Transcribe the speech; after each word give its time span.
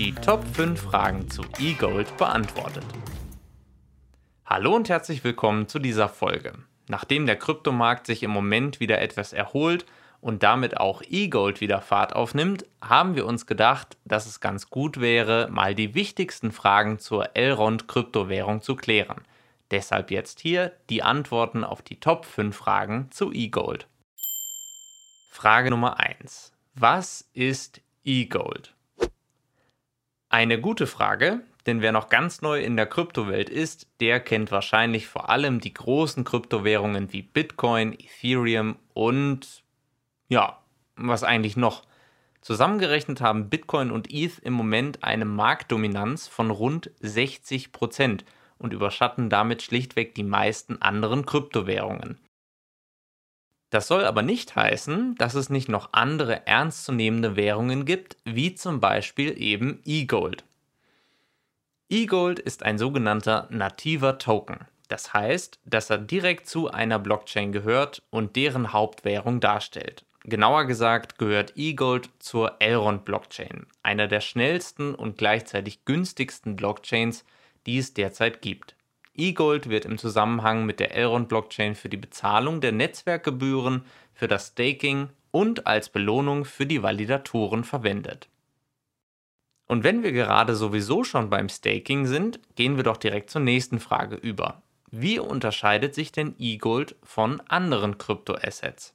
Die 0.00 0.14
Top 0.14 0.42
5 0.54 0.80
Fragen 0.80 1.28
zu 1.28 1.42
eGold 1.58 2.16
beantwortet. 2.16 2.86
Hallo 4.46 4.74
und 4.74 4.88
herzlich 4.88 5.22
willkommen 5.24 5.68
zu 5.68 5.78
dieser 5.78 6.08
Folge. 6.08 6.54
Nachdem 6.88 7.26
der 7.26 7.36
Kryptomarkt 7.36 8.06
sich 8.06 8.22
im 8.22 8.30
Moment 8.30 8.80
wieder 8.80 9.02
etwas 9.02 9.34
erholt 9.34 9.84
und 10.22 10.42
damit 10.42 10.78
auch 10.78 11.02
eGold 11.02 11.60
wieder 11.60 11.82
Fahrt 11.82 12.16
aufnimmt, 12.16 12.64
haben 12.80 13.14
wir 13.14 13.26
uns 13.26 13.44
gedacht, 13.44 13.98
dass 14.06 14.24
es 14.24 14.40
ganz 14.40 14.70
gut 14.70 15.02
wäre, 15.02 15.50
mal 15.50 15.74
die 15.74 15.94
wichtigsten 15.94 16.50
Fragen 16.50 16.98
zur 16.98 17.36
Elrond 17.36 17.86
Kryptowährung 17.86 18.62
zu 18.62 18.76
klären. 18.76 19.20
Deshalb 19.70 20.10
jetzt 20.10 20.40
hier 20.40 20.72
die 20.88 21.02
Antworten 21.02 21.62
auf 21.62 21.82
die 21.82 22.00
Top 22.00 22.24
5 22.24 22.56
Fragen 22.56 23.10
zu 23.10 23.32
eGold. 23.32 23.86
Frage 25.30 25.68
Nummer 25.68 26.00
1. 26.00 26.54
Was 26.74 27.28
ist 27.34 27.82
eGold? 28.02 28.74
Eine 30.32 30.60
gute 30.60 30.86
Frage, 30.86 31.40
denn 31.66 31.82
wer 31.82 31.90
noch 31.90 32.08
ganz 32.08 32.40
neu 32.40 32.62
in 32.62 32.76
der 32.76 32.86
Kryptowelt 32.86 33.50
ist, 33.50 33.88
der 33.98 34.20
kennt 34.20 34.52
wahrscheinlich 34.52 35.08
vor 35.08 35.28
allem 35.28 35.58
die 35.58 35.74
großen 35.74 36.22
Kryptowährungen 36.22 37.12
wie 37.12 37.22
Bitcoin, 37.22 37.92
Ethereum 37.92 38.76
und 38.94 39.64
ja, 40.28 40.60
was 40.94 41.24
eigentlich 41.24 41.56
noch? 41.56 41.82
Zusammengerechnet 42.42 43.20
haben 43.20 43.50
Bitcoin 43.50 43.90
und 43.90 44.12
ETH 44.12 44.38
im 44.38 44.52
Moment 44.52 45.02
eine 45.02 45.24
Marktdominanz 45.24 46.28
von 46.28 46.52
rund 46.52 46.92
60 47.00 47.72
Prozent 47.72 48.24
und 48.56 48.72
überschatten 48.72 49.30
damit 49.30 49.62
schlichtweg 49.62 50.14
die 50.14 50.22
meisten 50.22 50.80
anderen 50.80 51.26
Kryptowährungen. 51.26 52.20
Das 53.70 53.86
soll 53.86 54.04
aber 54.04 54.22
nicht 54.22 54.56
heißen, 54.56 55.14
dass 55.14 55.34
es 55.34 55.48
nicht 55.48 55.68
noch 55.68 55.90
andere 55.92 56.46
ernstzunehmende 56.46 57.36
Währungen 57.36 57.84
gibt, 57.84 58.16
wie 58.24 58.54
zum 58.54 58.80
Beispiel 58.80 59.40
eben 59.40 59.80
eGold. 59.84 60.44
eGold 61.88 62.40
ist 62.40 62.64
ein 62.64 62.78
sogenannter 62.78 63.46
nativer 63.50 64.18
Token. 64.18 64.66
Das 64.88 65.14
heißt, 65.14 65.60
dass 65.64 65.88
er 65.88 65.98
direkt 65.98 66.48
zu 66.48 66.68
einer 66.68 66.98
Blockchain 66.98 67.52
gehört 67.52 68.02
und 68.10 68.34
deren 68.34 68.72
Hauptwährung 68.72 69.38
darstellt. 69.38 70.04
Genauer 70.24 70.64
gesagt 70.64 71.16
gehört 71.16 71.56
eGold 71.56 72.10
zur 72.18 72.56
Elrond 72.58 73.04
Blockchain, 73.04 73.66
einer 73.84 74.08
der 74.08 74.20
schnellsten 74.20 74.96
und 74.96 75.16
gleichzeitig 75.16 75.84
günstigsten 75.84 76.56
Blockchains, 76.56 77.24
die 77.66 77.78
es 77.78 77.94
derzeit 77.94 78.42
gibt. 78.42 78.74
eGold 79.20 79.68
wird 79.68 79.84
im 79.84 79.98
Zusammenhang 79.98 80.66
mit 80.66 80.80
der 80.80 80.94
Elrond 80.94 81.28
Blockchain 81.28 81.74
für 81.74 81.88
die 81.88 81.96
Bezahlung 81.96 82.60
der 82.60 82.72
Netzwerkgebühren, 82.72 83.84
für 84.14 84.26
das 84.26 84.48
Staking 84.48 85.10
und 85.30 85.66
als 85.66 85.90
Belohnung 85.90 86.44
für 86.44 86.66
die 86.66 86.82
Validatoren 86.82 87.64
verwendet. 87.64 88.28
Und 89.66 89.84
wenn 89.84 90.02
wir 90.02 90.10
gerade 90.10 90.56
sowieso 90.56 91.04
schon 91.04 91.30
beim 91.30 91.48
Staking 91.48 92.06
sind, 92.06 92.40
gehen 92.56 92.76
wir 92.76 92.82
doch 92.82 92.96
direkt 92.96 93.30
zur 93.30 93.40
nächsten 93.40 93.78
Frage 93.78 94.16
über. 94.16 94.62
Wie 94.90 95.20
unterscheidet 95.20 95.94
sich 95.94 96.10
denn 96.10 96.34
eGold 96.40 96.96
von 97.04 97.40
anderen 97.48 97.96
Kryptoassets? 97.96 98.94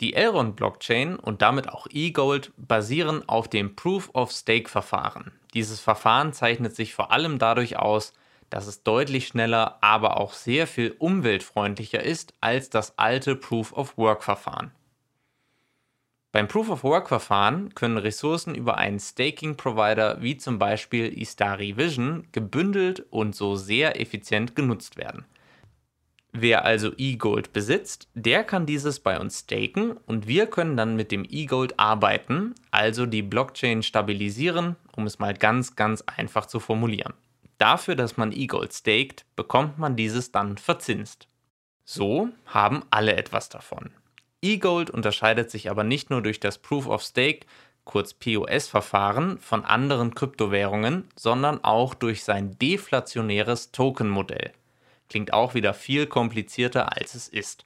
Die 0.00 0.12
Elrond-Blockchain 0.12 1.16
und 1.16 1.40
damit 1.40 1.70
auch 1.70 1.86
eGold 1.90 2.52
basieren 2.58 3.26
auf 3.26 3.48
dem 3.48 3.74
Proof-of-Stake-Verfahren. 3.76 5.32
Dieses 5.54 5.80
Verfahren 5.80 6.32
zeichnet 6.34 6.76
sich 6.76 6.92
vor 6.94 7.10
allem 7.10 7.38
dadurch 7.38 7.78
aus, 7.78 8.12
dass 8.54 8.68
es 8.68 8.84
deutlich 8.84 9.26
schneller, 9.26 9.78
aber 9.80 10.16
auch 10.16 10.32
sehr 10.32 10.68
viel 10.68 10.94
umweltfreundlicher 11.00 12.00
ist 12.00 12.34
als 12.40 12.70
das 12.70 12.96
alte 12.96 13.34
Proof-of-Work-Verfahren. 13.34 14.70
Beim 16.30 16.46
Proof-of-Work-Verfahren 16.46 17.74
können 17.74 17.98
Ressourcen 17.98 18.54
über 18.54 18.78
einen 18.78 19.00
Staking-Provider 19.00 20.22
wie 20.22 20.36
zum 20.36 20.60
Beispiel 20.60 21.20
Istari 21.20 21.76
Vision 21.76 22.28
gebündelt 22.30 23.04
und 23.10 23.34
so 23.34 23.56
sehr 23.56 24.00
effizient 24.00 24.54
genutzt 24.54 24.96
werden. 24.96 25.24
Wer 26.30 26.64
also 26.64 26.92
eGold 26.96 27.52
besitzt, 27.52 28.06
der 28.14 28.44
kann 28.44 28.66
dieses 28.66 29.00
bei 29.00 29.18
uns 29.18 29.40
staken 29.40 29.96
und 30.06 30.28
wir 30.28 30.46
können 30.46 30.76
dann 30.76 30.94
mit 30.94 31.10
dem 31.10 31.24
eGold 31.24 31.80
arbeiten, 31.80 32.54
also 32.70 33.04
die 33.04 33.22
Blockchain 33.22 33.82
stabilisieren, 33.82 34.76
um 34.94 35.06
es 35.06 35.18
mal 35.18 35.34
ganz, 35.34 35.74
ganz 35.74 36.02
einfach 36.02 36.46
zu 36.46 36.60
formulieren. 36.60 37.14
Dafür, 37.58 37.94
dass 37.94 38.16
man 38.16 38.32
eGold 38.32 38.72
staked, 38.72 39.24
bekommt 39.36 39.78
man 39.78 39.96
dieses 39.96 40.32
dann 40.32 40.58
verzinst. 40.58 41.28
So 41.84 42.30
haben 42.46 42.82
alle 42.90 43.16
etwas 43.16 43.48
davon. 43.48 43.90
eGold 44.42 44.90
unterscheidet 44.90 45.50
sich 45.50 45.70
aber 45.70 45.84
nicht 45.84 46.10
nur 46.10 46.22
durch 46.22 46.40
das 46.40 46.58
Proof 46.58 46.86
of 46.86 47.02
Stake, 47.02 47.46
kurz 47.84 48.14
POS-Verfahren, 48.14 49.38
von 49.38 49.64
anderen 49.64 50.14
Kryptowährungen, 50.14 51.08
sondern 51.16 51.62
auch 51.62 51.94
durch 51.94 52.24
sein 52.24 52.58
deflationäres 52.58 53.72
Token-Modell. 53.72 54.52
Klingt 55.08 55.32
auch 55.32 55.54
wieder 55.54 55.74
viel 55.74 56.06
komplizierter, 56.06 56.96
als 56.96 57.14
es 57.14 57.28
ist. 57.28 57.64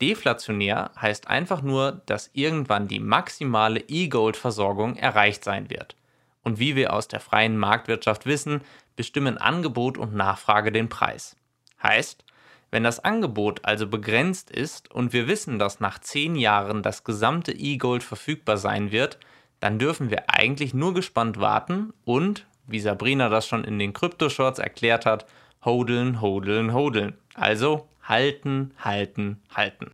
Deflationär 0.00 0.90
heißt 1.00 1.28
einfach 1.28 1.62
nur, 1.62 2.02
dass 2.06 2.30
irgendwann 2.32 2.88
die 2.88 2.98
maximale 2.98 3.80
E-Gold-Versorgung 3.86 4.96
erreicht 4.96 5.44
sein 5.44 5.70
wird. 5.70 5.94
Und 6.42 6.58
wie 6.58 6.76
wir 6.76 6.92
aus 6.92 7.08
der 7.08 7.20
freien 7.20 7.56
Marktwirtschaft 7.56 8.26
wissen, 8.26 8.62
bestimmen 8.96 9.38
Angebot 9.38 9.98
und 9.98 10.14
Nachfrage 10.14 10.72
den 10.72 10.88
Preis. 10.88 11.36
Heißt, 11.82 12.24
wenn 12.70 12.84
das 12.84 13.00
Angebot 13.04 13.64
also 13.64 13.86
begrenzt 13.86 14.50
ist 14.50 14.90
und 14.90 15.12
wir 15.12 15.28
wissen, 15.28 15.58
dass 15.58 15.80
nach 15.80 15.98
10 15.98 16.36
Jahren 16.36 16.82
das 16.82 17.04
gesamte 17.04 17.52
E-Gold 17.52 18.02
verfügbar 18.02 18.56
sein 18.56 18.90
wird, 18.90 19.18
dann 19.60 19.78
dürfen 19.78 20.10
wir 20.10 20.30
eigentlich 20.30 20.74
nur 20.74 20.94
gespannt 20.94 21.38
warten 21.38 21.92
und, 22.04 22.46
wie 22.66 22.80
Sabrina 22.80 23.28
das 23.28 23.46
schon 23.46 23.64
in 23.64 23.78
den 23.78 23.92
Krypto-Shorts 23.92 24.58
erklärt 24.58 25.06
hat, 25.06 25.26
hodeln, 25.64 26.20
hodeln, 26.20 26.72
hodeln. 26.72 27.18
Also 27.34 27.88
halten, 28.02 28.72
halten, 28.78 29.42
halten. 29.54 29.92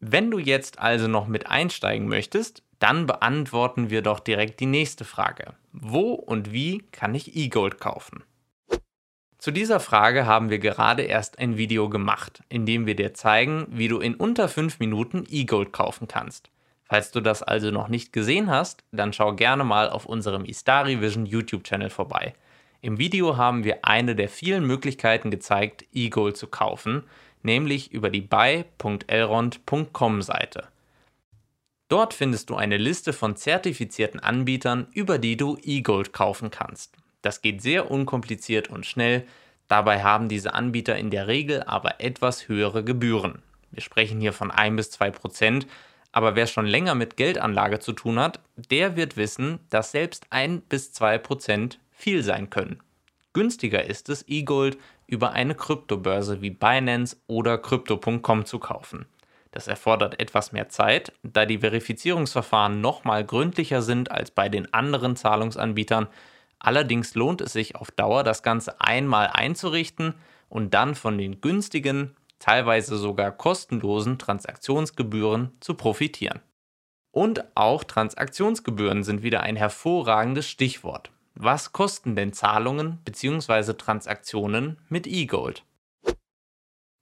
Wenn 0.00 0.30
du 0.30 0.38
jetzt 0.38 0.80
also 0.80 1.06
noch 1.06 1.28
mit 1.28 1.46
einsteigen 1.46 2.08
möchtest, 2.08 2.64
dann 2.82 3.06
beantworten 3.06 3.90
wir 3.90 4.02
doch 4.02 4.18
direkt 4.18 4.58
die 4.58 4.66
nächste 4.66 5.04
Frage. 5.04 5.52
Wo 5.72 6.14
und 6.14 6.52
wie 6.52 6.82
kann 6.90 7.14
ich 7.14 7.36
eGold 7.36 7.78
kaufen? 7.78 8.24
Zu 9.38 9.52
dieser 9.52 9.80
Frage 9.80 10.26
haben 10.26 10.50
wir 10.50 10.58
gerade 10.58 11.02
erst 11.02 11.38
ein 11.38 11.56
Video 11.56 11.88
gemacht, 11.88 12.42
in 12.48 12.66
dem 12.66 12.86
wir 12.86 12.96
dir 12.96 13.14
zeigen, 13.14 13.66
wie 13.70 13.88
du 13.88 14.00
in 14.00 14.14
unter 14.14 14.48
5 14.48 14.80
Minuten 14.80 15.24
eGold 15.30 15.72
kaufen 15.72 16.08
kannst. 16.08 16.50
Falls 16.84 17.12
du 17.12 17.20
das 17.20 17.42
also 17.42 17.70
noch 17.70 17.88
nicht 17.88 18.12
gesehen 18.12 18.50
hast, 18.50 18.84
dann 18.92 19.12
schau 19.12 19.34
gerne 19.34 19.64
mal 19.64 19.88
auf 19.88 20.06
unserem 20.06 20.44
Istari 20.44 21.00
Vision 21.00 21.24
YouTube-Channel 21.24 21.90
vorbei. 21.90 22.34
Im 22.80 22.98
Video 22.98 23.36
haben 23.36 23.64
wir 23.64 23.84
eine 23.84 24.16
der 24.16 24.28
vielen 24.28 24.66
Möglichkeiten 24.66 25.30
gezeigt, 25.30 25.84
eGold 25.94 26.36
zu 26.36 26.48
kaufen, 26.48 27.04
nämlich 27.42 27.92
über 27.92 28.10
die 28.10 28.22
buy.elrond.com 28.22 30.22
Seite. 30.22 30.72
Dort 31.92 32.14
findest 32.14 32.48
du 32.48 32.56
eine 32.56 32.78
Liste 32.78 33.12
von 33.12 33.36
zertifizierten 33.36 34.18
Anbietern, 34.18 34.86
über 34.94 35.18
die 35.18 35.36
du 35.36 35.58
eGold 35.62 36.14
kaufen 36.14 36.50
kannst. 36.50 36.94
Das 37.20 37.42
geht 37.42 37.60
sehr 37.60 37.90
unkompliziert 37.90 38.70
und 38.70 38.86
schnell, 38.86 39.26
dabei 39.68 40.02
haben 40.02 40.30
diese 40.30 40.54
Anbieter 40.54 40.96
in 40.96 41.10
der 41.10 41.26
Regel 41.26 41.62
aber 41.64 42.00
etwas 42.00 42.48
höhere 42.48 42.82
Gebühren. 42.82 43.42
Wir 43.72 43.82
sprechen 43.82 44.22
hier 44.22 44.32
von 44.32 44.50
1 44.50 44.74
bis 44.74 44.90
2 44.92 45.10
Prozent, 45.10 45.66
aber 46.12 46.34
wer 46.34 46.46
schon 46.46 46.64
länger 46.64 46.94
mit 46.94 47.18
Geldanlage 47.18 47.78
zu 47.78 47.92
tun 47.92 48.18
hat, 48.18 48.40
der 48.56 48.96
wird 48.96 49.18
wissen, 49.18 49.58
dass 49.68 49.92
selbst 49.92 50.24
1 50.30 50.62
bis 50.70 50.94
2 50.94 51.18
Prozent 51.18 51.78
viel 51.90 52.22
sein 52.22 52.48
können. 52.48 52.80
Günstiger 53.34 53.84
ist 53.84 54.08
es, 54.08 54.26
eGold 54.28 54.78
über 55.06 55.32
eine 55.32 55.54
Kryptobörse 55.54 56.40
wie 56.40 56.48
Binance 56.48 57.18
oder 57.26 57.58
Crypto.com 57.58 58.46
zu 58.46 58.58
kaufen. 58.60 59.04
Das 59.52 59.68
erfordert 59.68 60.18
etwas 60.18 60.52
mehr 60.52 60.70
Zeit, 60.70 61.12
da 61.22 61.46
die 61.46 61.58
Verifizierungsverfahren 61.58 62.80
nochmal 62.80 63.24
gründlicher 63.24 63.82
sind 63.82 64.10
als 64.10 64.30
bei 64.30 64.48
den 64.48 64.72
anderen 64.74 65.14
Zahlungsanbietern. 65.14 66.08
Allerdings 66.58 67.14
lohnt 67.14 67.42
es 67.42 67.52
sich 67.52 67.76
auf 67.76 67.90
Dauer, 67.90 68.24
das 68.24 68.42
Ganze 68.42 68.80
einmal 68.80 69.28
einzurichten 69.32 70.14
und 70.48 70.74
dann 70.74 70.94
von 70.94 71.18
den 71.18 71.40
günstigen, 71.40 72.16
teilweise 72.38 72.96
sogar 72.96 73.30
kostenlosen 73.30 74.18
Transaktionsgebühren 74.18 75.52
zu 75.60 75.74
profitieren. 75.74 76.40
Und 77.10 77.44
auch 77.54 77.84
Transaktionsgebühren 77.84 79.04
sind 79.04 79.22
wieder 79.22 79.42
ein 79.42 79.56
hervorragendes 79.56 80.48
Stichwort. 80.48 81.10
Was 81.34 81.72
kosten 81.72 82.16
denn 82.16 82.32
Zahlungen 82.32 83.00
bzw. 83.04 83.74
Transaktionen 83.74 84.78
mit 84.88 85.06
eGold? 85.06 85.62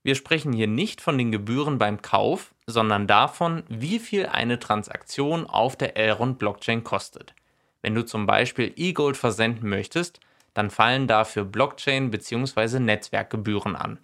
Wir 0.03 0.15
sprechen 0.15 0.53
hier 0.53 0.67
nicht 0.67 1.03
von 1.03 1.19
den 1.19 1.31
Gebühren 1.31 1.77
beim 1.77 2.01
Kauf, 2.01 2.55
sondern 2.67 3.07
davon, 3.07 3.65
wie 3.69 3.99
viel 3.99 4.27
eine 4.27 4.59
Transaktion 4.59 5.47
auf 5.47 5.77
der 5.77 5.97
Elrond 5.97 6.39
Blockchain 6.39 6.85
kostet. 6.85 7.35
Wenn 7.83 7.95
du 7.95 8.05
zum 8.05 8.27
Beispiel 8.27 8.73
eGold 8.77 9.17
versenden 9.17 9.69
möchtest, 9.69 10.21
dann 10.55 10.71
fallen 10.71 11.07
dafür 11.07 11.45
Blockchain 11.45 12.11
bzw. 12.11 12.79
Netzwerkgebühren 12.79 13.77
an. 13.77 13.99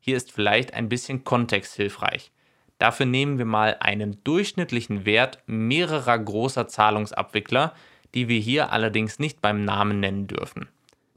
Hier 0.00 0.16
ist 0.16 0.32
vielleicht 0.32 0.74
ein 0.74 0.88
bisschen 0.88 1.24
Kontext 1.24 1.74
hilfreich. 1.74 2.32
Dafür 2.78 3.06
nehmen 3.06 3.38
wir 3.38 3.44
mal 3.44 3.76
einen 3.80 4.22
durchschnittlichen 4.24 5.06
Wert 5.06 5.42
mehrerer 5.46 6.18
großer 6.18 6.68
Zahlungsabwickler, 6.68 7.72
die 8.14 8.28
wir 8.28 8.38
hier 8.38 8.72
allerdings 8.72 9.18
nicht 9.18 9.40
beim 9.40 9.64
Namen 9.64 10.00
nennen 10.00 10.26
dürfen. 10.26 10.68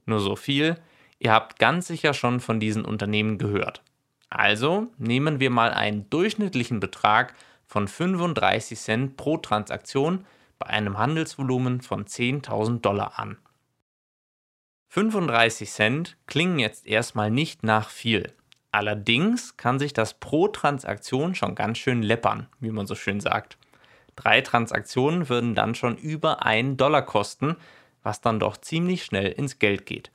Nur 0.05 0.19
so 0.19 0.35
viel, 0.35 0.75
ihr 1.19 1.31
habt 1.31 1.59
ganz 1.59 1.87
sicher 1.87 2.13
schon 2.13 2.39
von 2.39 2.59
diesen 2.59 2.85
Unternehmen 2.85 3.37
gehört. 3.37 3.83
Also 4.29 4.87
nehmen 4.97 5.39
wir 5.39 5.49
mal 5.49 5.71
einen 5.71 6.09
durchschnittlichen 6.09 6.79
Betrag 6.79 7.33
von 7.65 7.87
35 7.87 8.79
Cent 8.79 9.17
pro 9.17 9.37
Transaktion 9.37 10.25
bei 10.57 10.67
einem 10.67 10.97
Handelsvolumen 10.97 11.81
von 11.81 12.05
10.000 12.05 12.81
Dollar 12.81 13.17
an. 13.17 13.37
35 14.89 15.69
Cent 15.69 16.17
klingen 16.25 16.59
jetzt 16.59 16.85
erstmal 16.85 17.31
nicht 17.31 17.63
nach 17.63 17.89
viel. 17.89 18.33
Allerdings 18.71 19.57
kann 19.57 19.79
sich 19.79 19.93
das 19.93 20.15
pro 20.19 20.47
Transaktion 20.47 21.33
schon 21.33 21.55
ganz 21.55 21.77
schön 21.77 22.03
läppern, 22.03 22.47
wie 22.59 22.71
man 22.71 22.87
so 22.87 22.95
schön 22.95 23.19
sagt. 23.19 23.57
Drei 24.15 24.41
Transaktionen 24.41 25.29
würden 25.29 25.55
dann 25.55 25.75
schon 25.75 25.95
über 25.95 26.45
einen 26.45 26.75
Dollar 26.77 27.03
kosten, 27.03 27.55
was 28.03 28.21
dann 28.21 28.39
doch 28.39 28.57
ziemlich 28.57 29.05
schnell 29.05 29.31
ins 29.31 29.59
Geld 29.59 29.85
geht. 29.85 30.11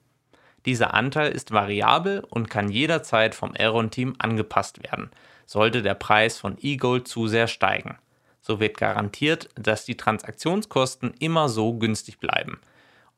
Dieser 0.66 0.94
Anteil 0.94 1.31
ist 1.31 1.52
variabel 1.52 2.26
und 2.30 2.50
kann 2.50 2.70
jederzeit 2.70 3.36
vom 3.36 3.56
Elrond-Team 3.56 4.16
angepasst 4.20 4.84
werden, 4.84 5.10
sollte 5.46 5.81
der 5.81 5.96
Preis 5.96 6.38
von 6.38 6.58
eGold 6.62 7.08
zu 7.08 7.28
sehr 7.28 7.48
steigen. 7.48 7.98
So 8.42 8.60
wird 8.60 8.78
garantiert, 8.78 9.50
dass 9.56 9.86
die 9.86 9.98
Transaktionskosten 9.98 11.14
immer 11.20 11.50
so 11.50 11.74
günstig 11.74 12.20
bleiben. 12.20 12.60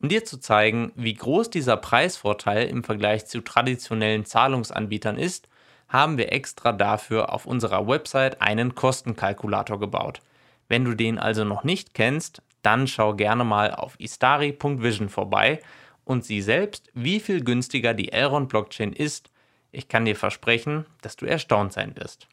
Um 0.02 0.08
dir 0.08 0.24
zu 0.24 0.38
zeigen, 0.38 0.92
wie 0.96 1.14
groß 1.14 1.48
dieser 1.50 1.76
Preisvorteil 1.76 2.66
im 2.66 2.84
Vergleich 2.84 3.26
zu 3.26 3.40
traditionellen 3.40 4.24
Zahlungsanbietern 4.24 5.16
ist, 5.16 5.48
haben 5.88 6.18
wir 6.18 6.32
extra 6.32 6.72
dafür 6.72 7.32
auf 7.32 7.46
unserer 7.46 7.86
Website 7.86 8.42
einen 8.42 8.74
Kostenkalkulator 8.74 9.78
gebaut. 9.78 10.20
Wenn 10.68 10.84
du 10.84 10.94
den 10.94 11.18
also 11.18 11.44
noch 11.44 11.64
nicht 11.64 11.94
kennst, 11.94 12.42
dann 12.62 12.86
schau 12.86 13.14
gerne 13.14 13.44
mal 13.44 13.72
auf 13.72 13.94
istari.vision 13.98 15.08
vorbei 15.08 15.60
und 16.04 16.24
sieh 16.24 16.42
selbst, 16.42 16.90
wie 16.94 17.20
viel 17.20 17.44
günstiger 17.44 17.94
die 17.94 18.12
Elrond 18.12 18.48
Blockchain 18.48 18.92
ist 18.92 19.32
ich 19.72 19.88
kann 19.88 20.04
dir 20.04 20.16
versprechen, 20.16 20.84
dass 21.00 21.16
du 21.16 21.24
erstaunt 21.24 21.72
sein 21.72 21.96
wirst. 21.96 22.28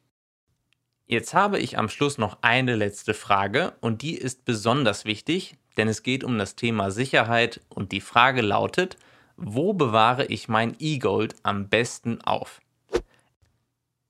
Jetzt 1.11 1.33
habe 1.33 1.57
ich 1.57 1.79
am 1.79 1.89
Schluss 1.89 2.19
noch 2.19 2.37
eine 2.41 2.75
letzte 2.75 3.15
Frage 3.15 3.73
und 3.81 4.03
die 4.03 4.15
ist 4.15 4.45
besonders 4.45 5.05
wichtig, 5.05 5.55
denn 5.75 5.87
es 5.87 6.03
geht 6.03 6.23
um 6.23 6.37
das 6.37 6.55
Thema 6.55 6.91
Sicherheit 6.91 7.61
und 7.67 7.91
die 7.91 7.99
Frage 7.99 8.41
lautet, 8.41 8.95
wo 9.35 9.73
bewahre 9.73 10.25
ich 10.25 10.49
mein 10.49 10.75
E-Gold 10.77 11.33
am 11.41 11.67
besten 11.67 12.21
auf? 12.21 12.61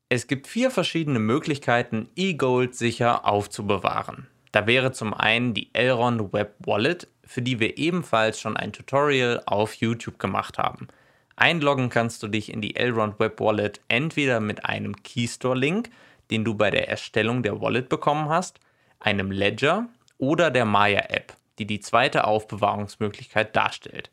Es 0.10 0.28
gibt 0.28 0.46
vier 0.46 0.72
verschiedene 0.72 1.20
Möglichkeiten, 1.20 2.10
E-Gold 2.18 2.76
sicher 2.76 3.26
aufzubewahren. 3.26 4.28
Da 4.52 4.68
wäre 4.68 4.92
zum 4.92 5.14
einen 5.14 5.54
die 5.54 5.70
Elrond 5.72 6.34
Web 6.34 6.56
Wallet, 6.66 7.08
für 7.24 7.42
die 7.42 7.62
wir 7.62 7.78
ebenfalls 7.78 8.42
schon 8.42 8.58
ein 8.58 8.74
Tutorial 8.74 9.42
auf 9.46 9.76
YouTube 9.76 10.20
gemacht 10.20 10.58
haben. 10.58 10.90
Einloggen 11.38 11.88
kannst 11.88 12.22
du 12.24 12.28
dich 12.28 12.52
in 12.52 12.60
die 12.60 12.76
Elrond 12.76 13.22
Web 13.22 13.40
Wallet 13.40 13.80
entweder 13.88 14.42
mit 14.42 14.66
einem 14.66 15.02
Keystore-Link, 15.02 15.90
den 16.32 16.46
du 16.46 16.54
bei 16.54 16.70
der 16.70 16.90
Erstellung 16.90 17.44
der 17.44 17.62
Wallet 17.62 17.90
bekommen 17.90 18.30
hast, 18.30 18.60
einem 19.00 19.32
Ledger 19.32 19.88
oder 20.18 20.52
der 20.52 20.66
Maya-App, 20.66 21.34
die 21.58 21.66
die 21.66 21.80
zweite 21.80 22.26
Aufbewahrungsmöglichkeit 22.26 23.56
darstellt. 23.56 24.12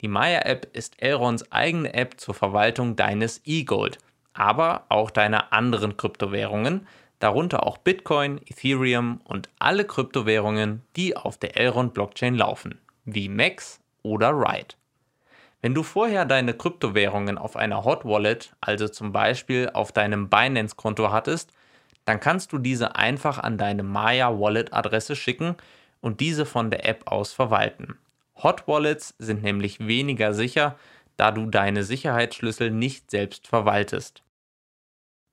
Die 0.00 0.08
Maya-App 0.08 0.68
ist 0.76 1.02
Elronds 1.02 1.50
eigene 1.50 1.92
App 1.94 2.20
zur 2.20 2.34
Verwaltung 2.34 2.94
deines 2.96 3.40
E-Gold, 3.44 3.98
aber 4.32 4.84
auch 4.88 5.10
deiner 5.10 5.52
anderen 5.52 5.96
Kryptowährungen, 5.96 6.86
darunter 7.18 7.66
auch 7.66 7.78
Bitcoin, 7.78 8.40
Ethereum 8.46 9.20
und 9.24 9.48
alle 9.58 9.84
Kryptowährungen, 9.84 10.82
die 10.94 11.16
auf 11.16 11.36
der 11.36 11.56
Elrond 11.56 11.94
Blockchain 11.94 12.36
laufen, 12.36 12.78
wie 13.04 13.28
Max 13.28 13.80
oder 14.02 14.30
Ride. 14.30 14.76
Wenn 15.60 15.74
du 15.74 15.82
vorher 15.82 16.24
deine 16.24 16.54
Kryptowährungen 16.54 17.36
auf 17.36 17.56
einer 17.56 17.84
Hot 17.84 18.04
Wallet, 18.04 18.54
also 18.60 18.88
zum 18.88 19.10
Beispiel 19.10 19.70
auf 19.72 19.90
deinem 19.90 20.28
Binance-Konto 20.28 21.10
hattest, 21.10 21.52
dann 22.04 22.20
kannst 22.20 22.52
du 22.52 22.58
diese 22.58 22.94
einfach 22.94 23.38
an 23.38 23.58
deine 23.58 23.82
Maya 23.82 24.38
Wallet-Adresse 24.38 25.16
schicken 25.16 25.56
und 26.00 26.20
diese 26.20 26.46
von 26.46 26.70
der 26.70 26.86
App 26.86 27.10
aus 27.10 27.32
verwalten. 27.32 27.98
Hot 28.42 28.68
Wallets 28.68 29.14
sind 29.18 29.42
nämlich 29.42 29.84
weniger 29.84 30.32
sicher, 30.32 30.76
da 31.16 31.32
du 31.32 31.46
deine 31.46 31.82
Sicherheitsschlüssel 31.82 32.70
nicht 32.70 33.10
selbst 33.10 33.48
verwaltest. 33.48 34.22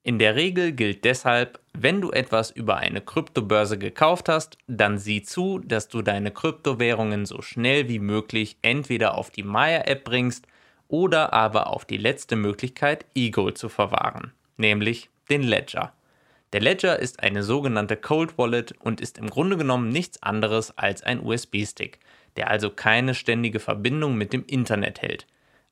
In 0.05 0.19
der 0.19 0.35
Regel 0.35 0.71
gilt 0.71 1.03
deshalb, 1.03 1.59
wenn 1.73 1.99
du 1.99 2.11
etwas 2.11 2.51
über 2.51 2.77
eine 2.77 3.01
Kryptobörse 3.01 3.79
gekauft 3.79 4.29
hast, 4.29 4.55
dann 4.67 4.99
sieh 4.99 5.23
zu, 5.23 5.57
dass 5.57 5.87
du 5.87 6.03
deine 6.03 6.29
Kryptowährungen 6.29 7.25
so 7.25 7.41
schnell 7.41 7.89
wie 7.89 7.97
möglich 7.97 8.55
entweder 8.61 9.17
auf 9.17 9.31
die 9.31 9.41
Maya-App 9.41 10.03
bringst 10.03 10.45
oder 10.87 11.33
aber 11.33 11.71
auf 11.71 11.85
die 11.85 11.97
letzte 11.97 12.35
Möglichkeit, 12.35 13.07
eGold 13.15 13.57
zu 13.57 13.67
verwahren, 13.67 14.31
nämlich 14.57 15.09
den 15.31 15.41
Ledger. 15.41 15.91
Der 16.53 16.61
Ledger 16.61 16.99
ist 16.99 17.23
eine 17.23 17.41
sogenannte 17.41 17.97
Cold 17.97 18.37
Wallet 18.37 18.75
und 18.79 19.01
ist 19.01 19.17
im 19.17 19.27
Grunde 19.27 19.57
genommen 19.57 19.89
nichts 19.89 20.21
anderes 20.21 20.77
als 20.77 21.01
ein 21.01 21.19
USB-Stick, 21.19 21.97
der 22.37 22.51
also 22.51 22.69
keine 22.69 23.15
ständige 23.15 23.59
Verbindung 23.59 24.15
mit 24.15 24.33
dem 24.33 24.45
Internet 24.45 25.01
hält. 25.01 25.25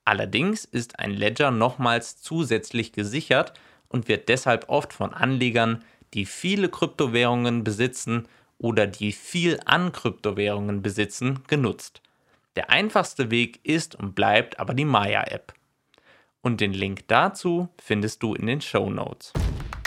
Allerdings 0.05 0.65
ist 0.65 0.97
ein 0.97 1.11
Ledger 1.11 1.51
nochmals 1.51 2.19
zusätzlich 2.19 2.93
gesichert 2.93 3.53
und 3.93 4.09
wird 4.09 4.27
deshalb 4.27 4.67
oft 4.67 4.91
von 4.91 5.13
Anlegern, 5.13 5.85
die 6.13 6.25
viele 6.25 6.67
Kryptowährungen 6.67 7.63
besitzen 7.63 8.27
oder 8.57 8.87
die 8.87 9.13
viel 9.13 9.59
an 9.65 9.93
Kryptowährungen 9.93 10.81
besitzen, 10.81 11.39
genutzt. 11.47 12.01
Der 12.55 12.69
einfachste 12.69 13.31
Weg 13.31 13.59
ist 13.63 13.95
und 13.95 14.15
bleibt 14.15 14.59
aber 14.59 14.73
die 14.73 14.85
Maya-App. 14.85 15.53
Und 16.41 16.59
den 16.59 16.73
Link 16.73 17.07
dazu 17.07 17.69
findest 17.81 18.21
du 18.21 18.35
in 18.35 18.47
den 18.47 18.61
Show 18.61 18.89
Notes. 18.89 19.31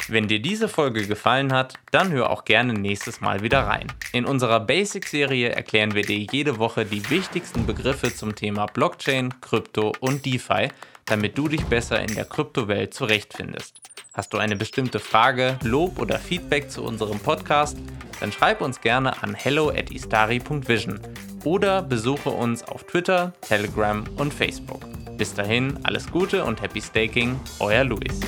Wenn 0.08 0.29
dir 0.29 0.41
diese 0.41 0.69
Folge 0.69 1.05
gefallen 1.06 1.53
hat, 1.53 1.75
dann 1.91 2.12
hör 2.12 2.31
auch 2.31 2.44
gerne 2.44 2.75
nächstes 2.75 3.20
Mal 3.20 3.43
wieder 3.43 3.61
rein. 3.62 3.93
In 4.12 4.25
unserer 4.25 4.61
Basic-Serie 4.61 5.50
erklären 5.50 5.94
wir 5.94 6.03
dir 6.03 6.26
jede 6.31 6.58
Woche 6.58 6.85
die 6.85 7.10
wichtigsten 7.10 7.67
Begriffe 7.67 8.15
zum 8.15 8.36
Thema 8.36 8.67
Blockchain, 8.67 9.41
Krypto 9.41 9.93
und 9.98 10.25
DeFi, 10.25 10.69
damit 11.06 11.36
du 11.36 11.48
dich 11.48 11.65
besser 11.65 12.01
in 12.01 12.15
der 12.15 12.25
Kryptowelt 12.25 12.94
zurechtfindest. 12.94 13.81
Hast 14.17 14.32
du 14.32 14.39
eine 14.39 14.56
bestimmte 14.56 14.99
Frage, 14.99 15.58
Lob 15.63 16.01
oder 16.01 16.19
Feedback 16.19 16.70
zu 16.70 16.82
unserem 16.82 17.19
Podcast? 17.19 17.77
Dann 18.19 18.32
schreib 18.32 18.63
uns 18.63 18.81
gerne 18.81 19.23
an 19.23 19.35
hello 19.35 19.69
at 19.69 19.91
istari.vision 19.91 20.99
oder 21.44 21.82
besuche 21.82 22.31
uns 22.31 22.63
auf 22.63 22.85
Twitter, 22.85 23.35
Telegram 23.43 24.05
und 24.17 24.32
Facebook. 24.32 24.81
Bis 25.19 25.35
dahin, 25.35 25.79
alles 25.82 26.11
Gute 26.11 26.44
und 26.44 26.63
happy 26.63 26.81
staking, 26.81 27.39
euer 27.61 27.85
Luis. 27.85 28.19